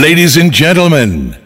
[0.00, 1.36] Ladies and gentlemen,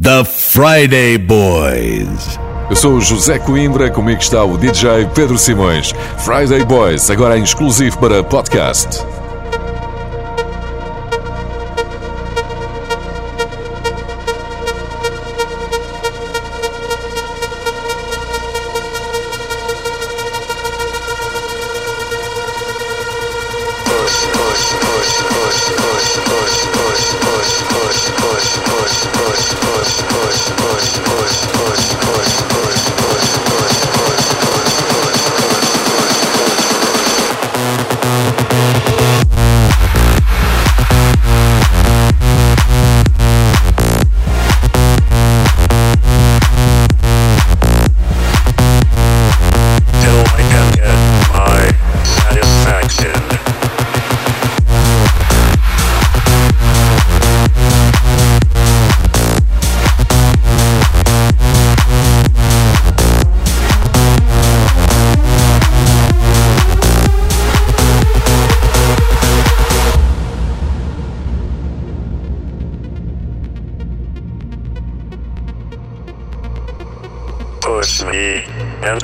[0.00, 2.38] the Friday Boys.
[2.70, 5.92] Eu sou o José Coimbra, comigo está o DJ Pedro Simões.
[6.18, 9.04] Friday Boys, agora em exclusivo para podcast.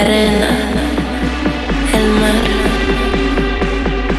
[0.00, 0.48] Arena,
[1.94, 2.34] el mar,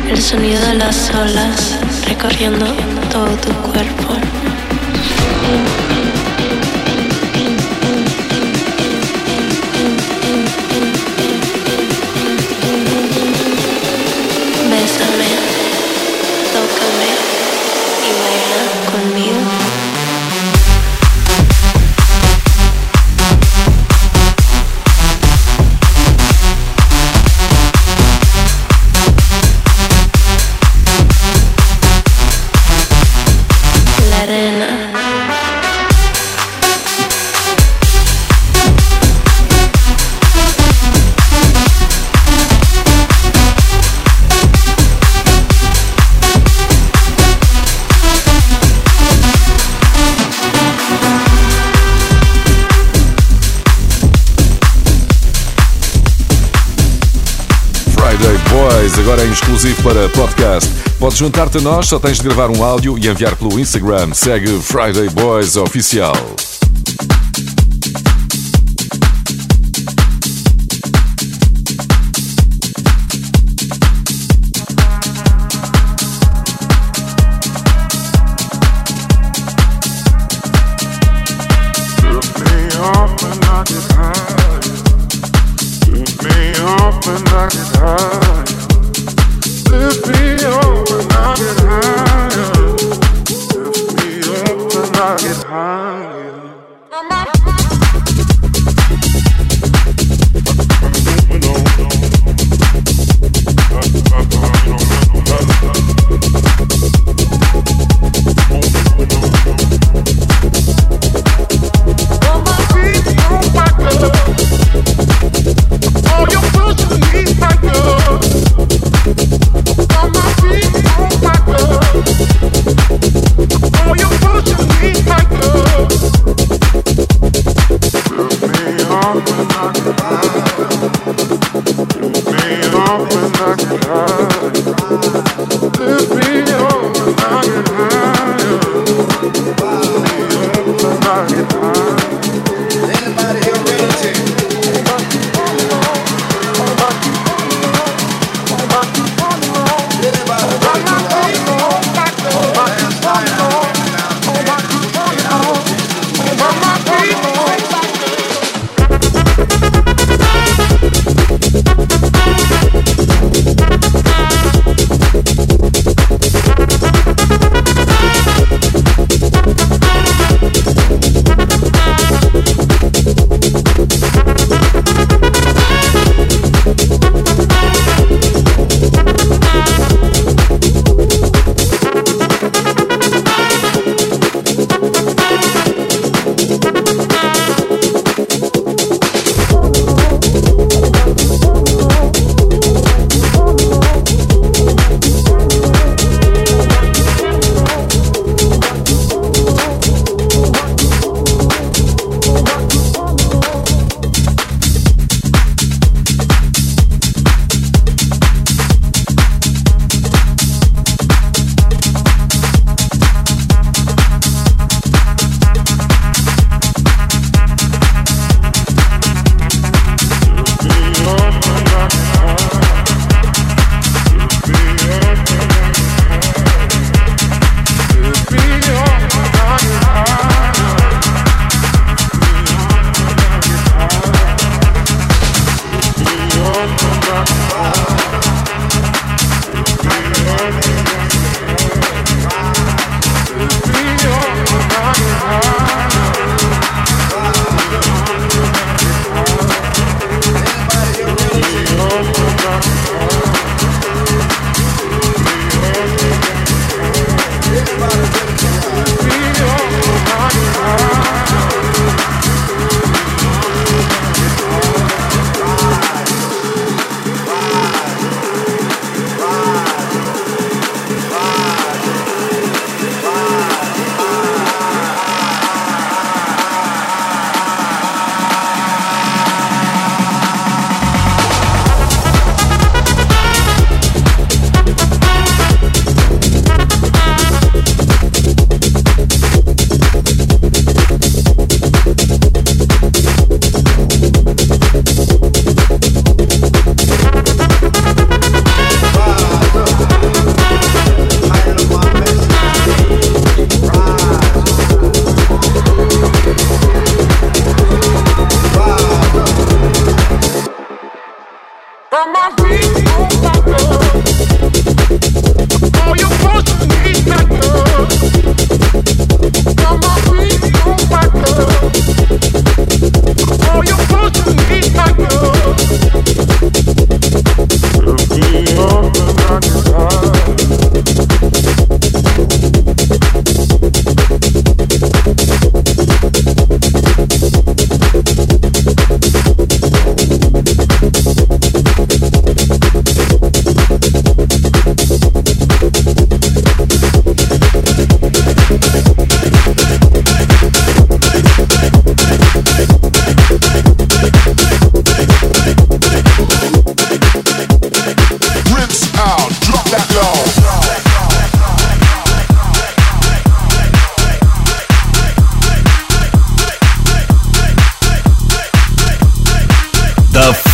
[0.09, 2.65] el sonido de las olas recorriendo
[3.11, 3.98] todo tu cuerpo.
[59.59, 60.69] Exclusivo para podcast.
[60.99, 64.13] Podes juntar-te a nós, só tens de gravar um áudio e enviar pelo Instagram.
[64.13, 66.13] Segue Friday Boys Oficial.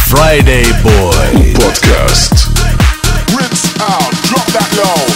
[0.08, 2.54] Friday Boy Podcast.
[3.36, 5.15] Rinse out, drop that low.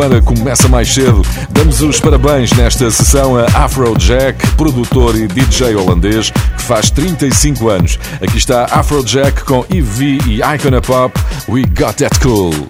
[0.00, 1.20] Semana começa mais cedo.
[1.50, 7.98] Damos os parabéns nesta sessão a Afrojack, produtor e DJ holandês, que faz 35 anos.
[8.22, 11.12] Aqui está Afrojack com EV e Icona Pop.
[11.50, 12.69] We Got That Cool.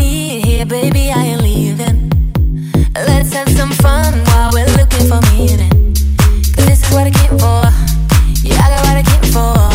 [0.00, 0.64] Segue
[9.34, 9.69] o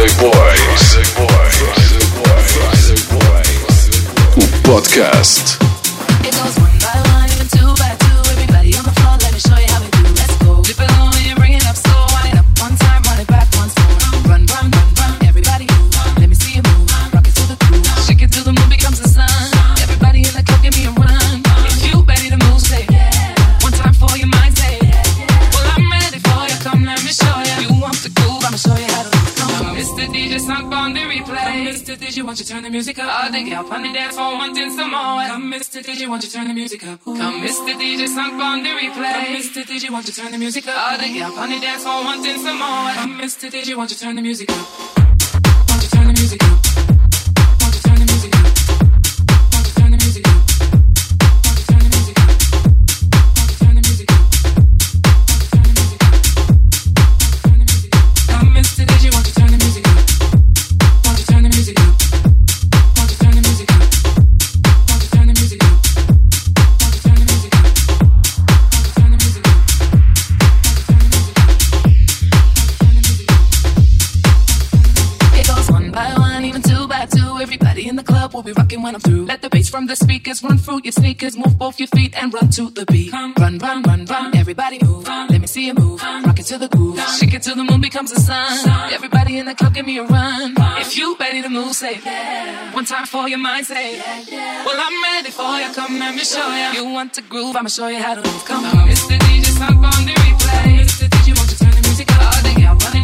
[0.00, 0.96] Boys.
[4.36, 5.59] O podcast.
[32.70, 33.24] the music up.
[33.24, 35.26] I think I'll on dance for once and some more.
[35.26, 35.82] Come, Mr.
[35.82, 37.06] DJ, won't you turn the music up?
[37.06, 37.16] Ooh.
[37.16, 37.74] Come, Mr.
[37.74, 39.12] DJ, sunk pon de replay.
[39.12, 39.62] Come, Mr.
[39.64, 40.76] DJ, won't you turn the music up?
[40.76, 42.92] I think I'll on dance for once and some more.
[42.94, 43.50] Come, Mr.
[43.50, 44.66] DJ, won't you turn the music up?
[45.68, 46.59] Won't you turn the music up?
[78.90, 79.24] when I'm through.
[79.26, 81.36] Let the bass from the speakers run through your sneakers.
[81.36, 83.12] Move both your feet and run to the beat.
[83.12, 84.36] Run, run, run, run.
[84.36, 85.06] Everybody move.
[85.06, 86.02] Let me see you move.
[86.02, 86.98] Rock it to the groove.
[87.18, 88.92] Shake it till the moon becomes the sun.
[88.92, 90.54] Everybody in the club, give me a run.
[90.82, 92.74] If you ready to move, say yeah.
[92.74, 94.64] One time for your mind, say yeah, yeah.
[94.66, 95.72] Well, I'm ready for you.
[95.72, 96.82] Come let me show you.
[96.82, 97.54] You want to groove?
[97.56, 98.44] I'ma show you how to move.
[98.44, 98.88] Come on.
[98.88, 99.16] Mr.
[99.18, 100.82] DJ, stop pon de replay.
[100.82, 101.06] Mr.
[101.08, 102.18] DJ, won't you turn the music up?
[102.22, 102.99] Oh, they.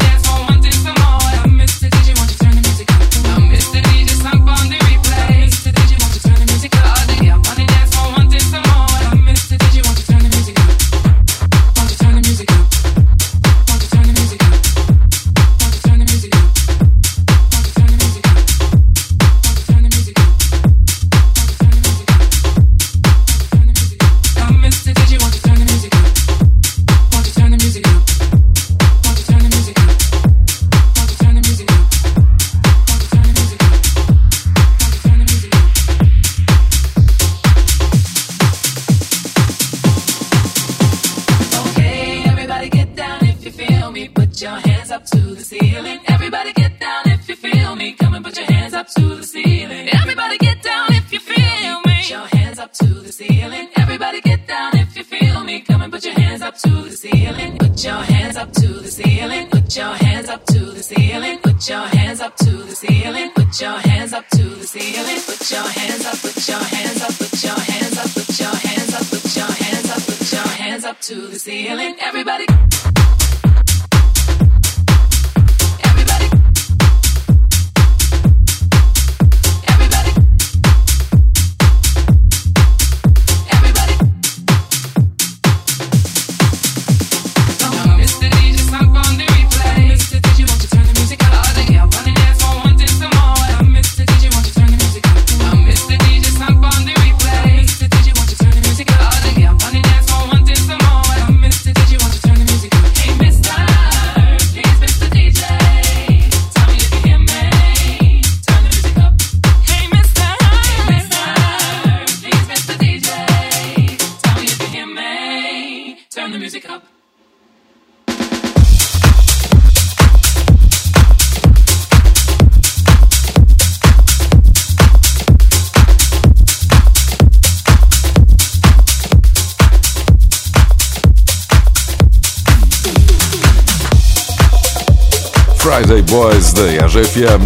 [71.06, 71.85] to the ceiling.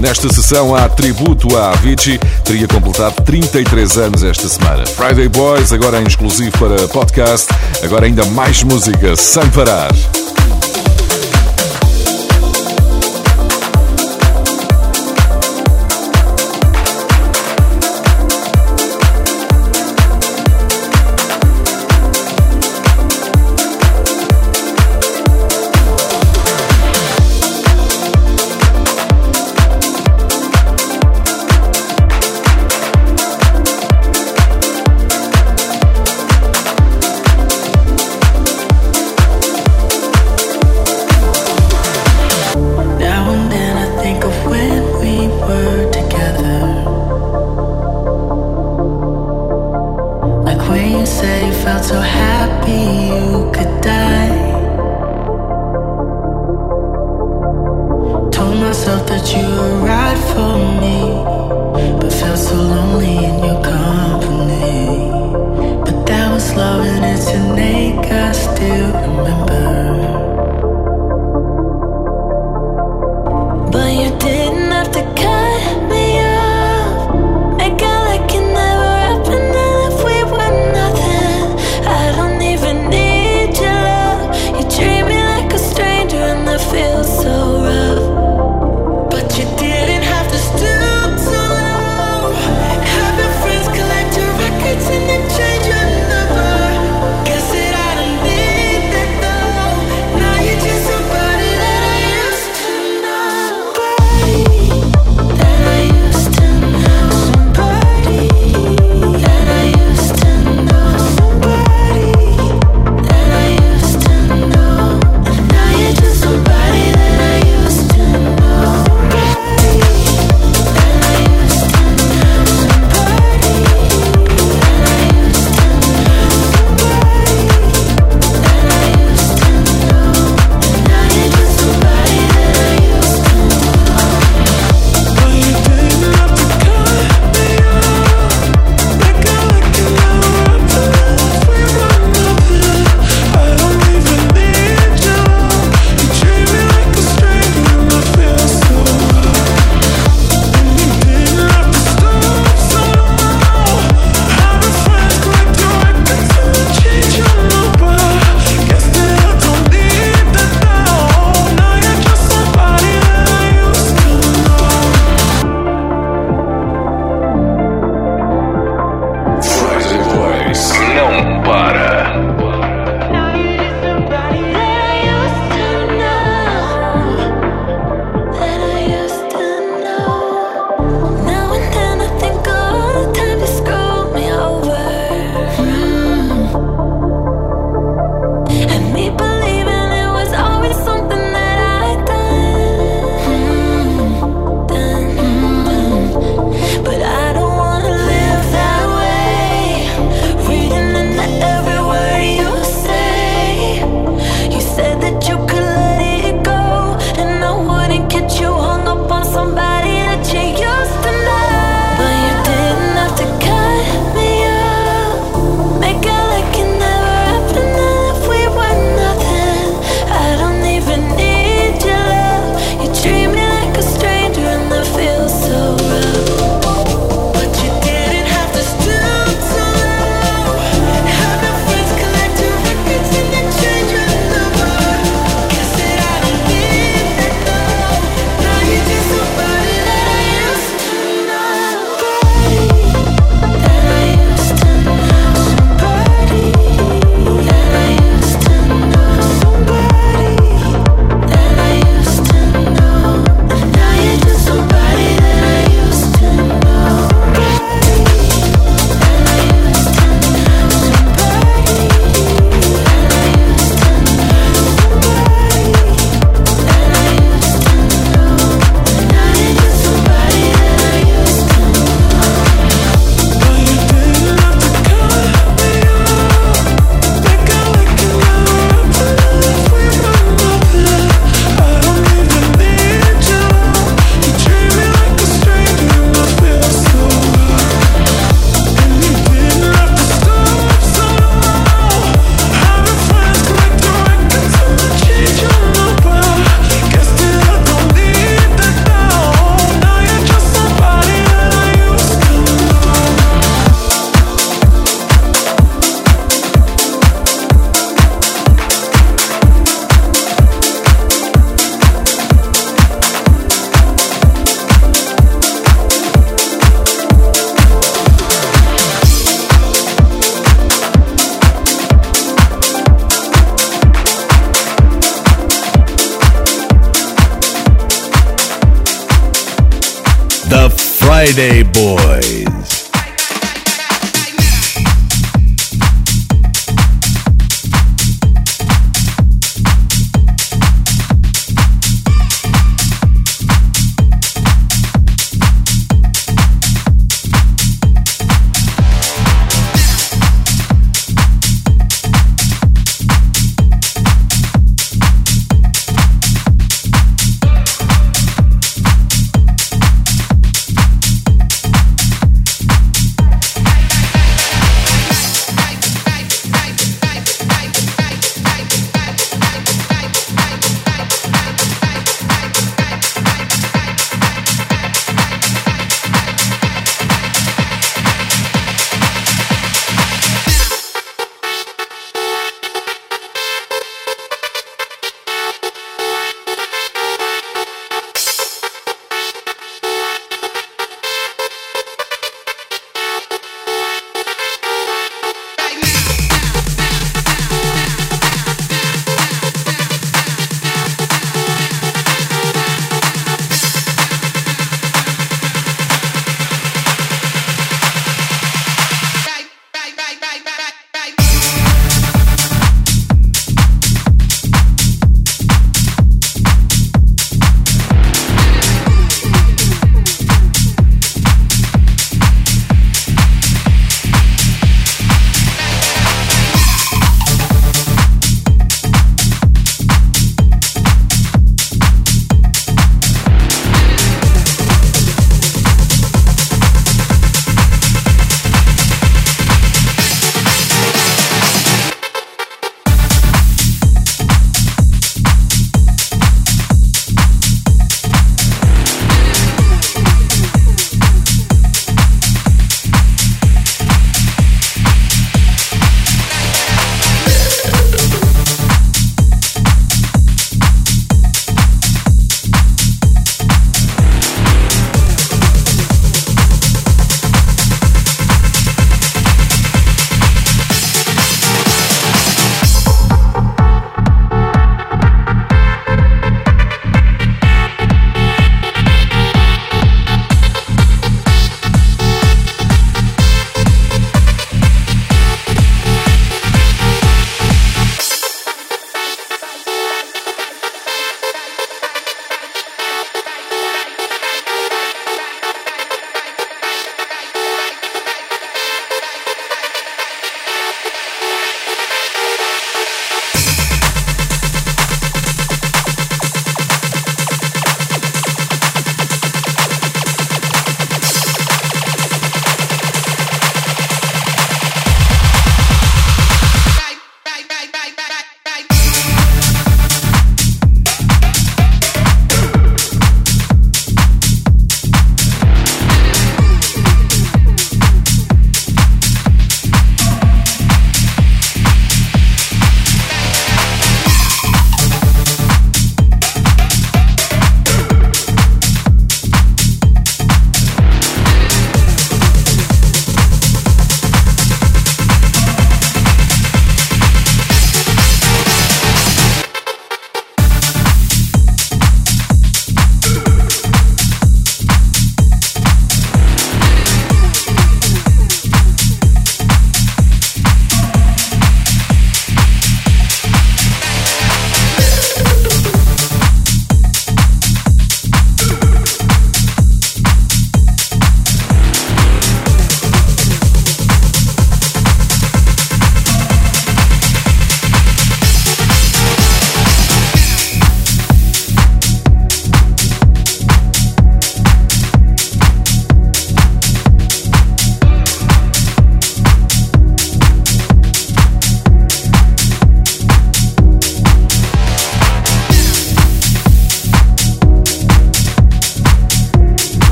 [0.00, 4.84] Nesta sessão há tributo a Avicii, teria completado 33 anos esta semana.
[4.84, 7.46] Friday Boys, agora em exclusivo para podcast,
[7.84, 9.90] agora ainda mais música sem parar.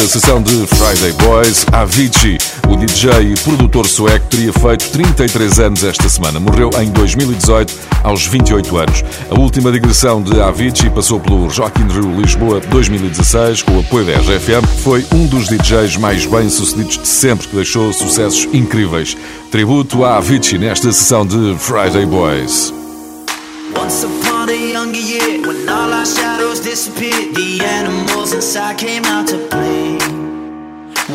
[0.00, 2.38] Nesta sessão de Friday Boys, Avicii,
[2.68, 6.40] o DJ e produtor sueco, teria feito 33 anos esta semana.
[6.40, 9.04] Morreu em 2018, aos 28 anos.
[9.30, 14.06] A última digressão de Avicii passou pelo Rock in Rio Lisboa 2016, com o apoio
[14.06, 14.66] da RGFM.
[14.82, 19.14] Foi um dos DJs mais bem-sucedidos de sempre, que deixou sucessos incríveis.
[19.50, 22.72] Tributo a Avicii nesta sessão de Friday Boys.
[23.76, 24.29] Once
[26.70, 29.98] disappeared, the animals inside came out to play.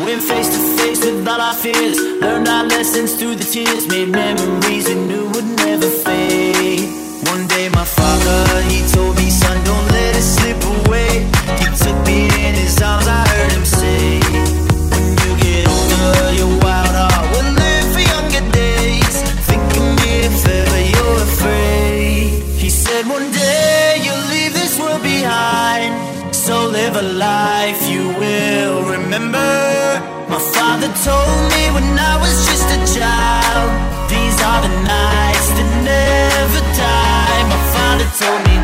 [0.04, 4.10] Went face to face with all our fears, learned our lessons through the tears, made
[4.10, 6.84] memories we knew would never fade.
[7.32, 9.25] One day, my father, he told me,
[38.18, 38.55] told me.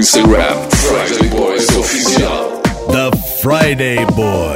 [0.00, 0.56] Instagram
[0.88, 2.62] Friday Boys Oficial.
[2.90, 3.10] The
[3.42, 4.49] Friday Boys.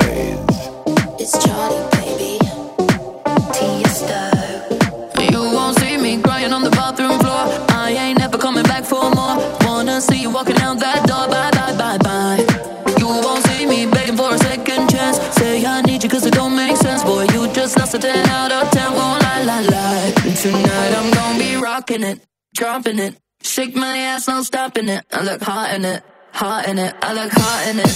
[24.85, 25.05] Stopping it.
[25.13, 26.95] I look hot in it, hot in it.
[27.03, 27.95] I look hot in it.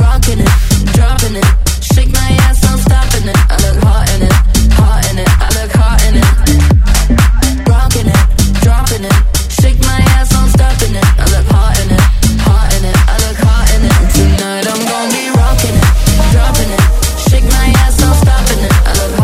[0.00, 0.52] Rocking it,
[0.94, 1.44] dropping it.
[1.82, 3.36] Shake my ass, no stopping it.
[3.50, 4.32] I look hot in it,
[4.74, 5.28] hot in it.
[5.28, 6.28] I look hot in it.
[7.68, 8.22] Rocking it,
[8.62, 9.16] dropping it.
[9.60, 11.06] Shake my ass, no stopping it.
[11.18, 12.02] I look hot in it,
[12.46, 12.96] hot in it.
[12.96, 13.96] I look hot in it.
[14.14, 15.88] Tonight I'm gonna be rocking it,
[16.32, 16.82] dropping it.
[17.28, 18.72] Shake my ass, no stopping it.
[18.72, 19.23] I look hot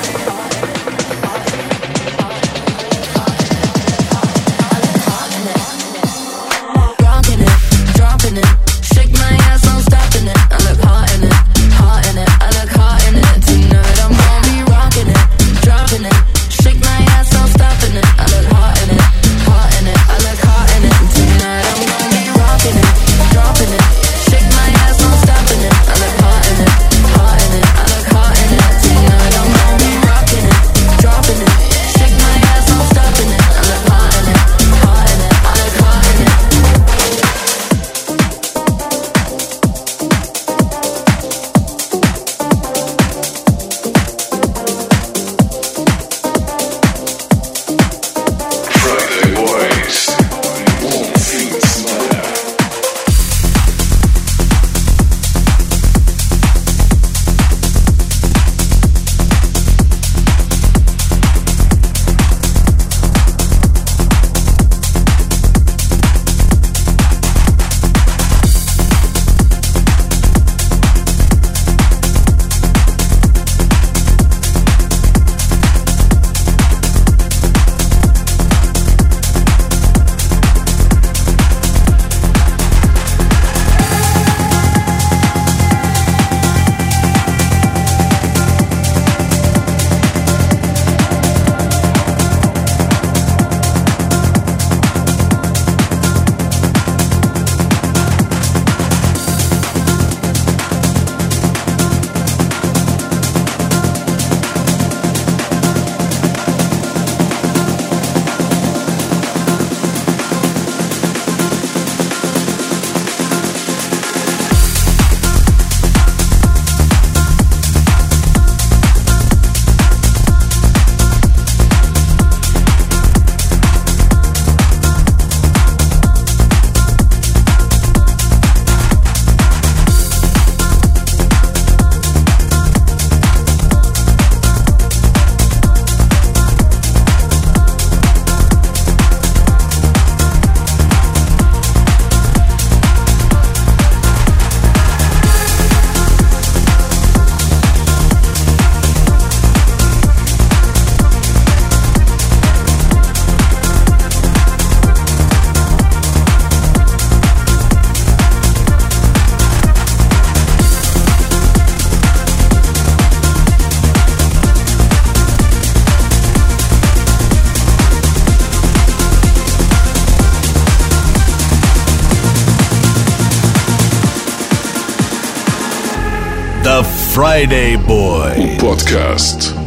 [176.63, 176.83] The
[177.15, 178.35] Friday Boy.
[178.37, 179.60] O podcast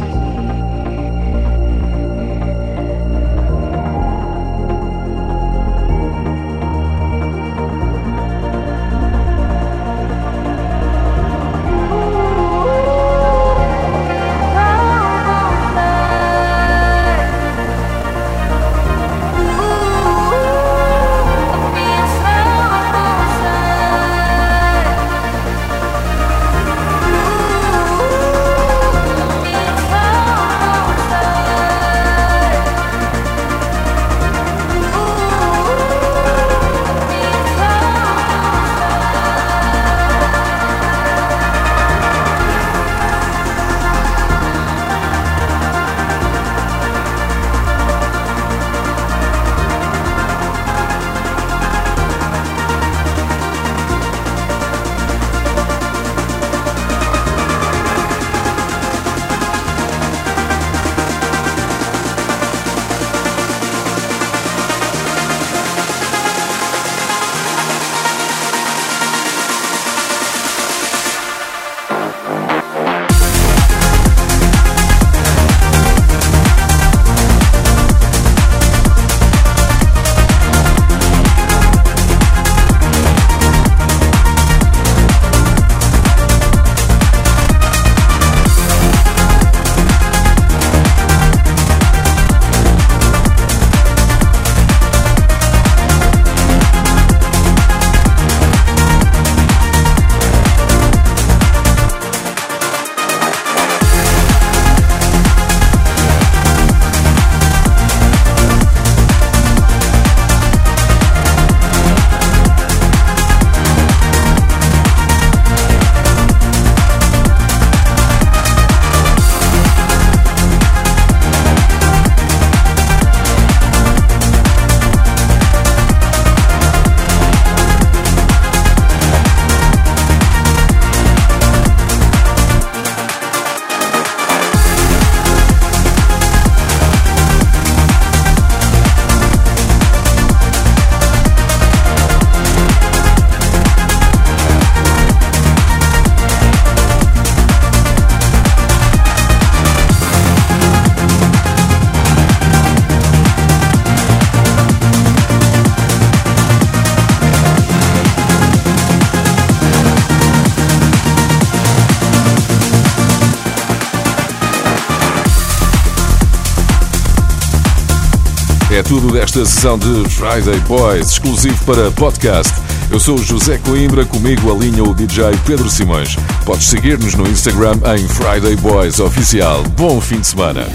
[169.35, 172.53] desta sessão de Friday Boys, exclusivo para podcast.
[172.89, 176.15] Eu sou José Coimbra, comigo alinha o DJ Pedro Simões.
[176.45, 179.63] Podes seguir-nos no Instagram em Friday Boys Oficial.
[179.75, 180.67] Bom fim de semana.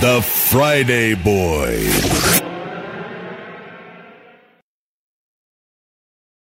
[0.00, 2.17] The Friday Boys.